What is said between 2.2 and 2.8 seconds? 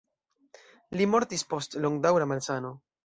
malsano.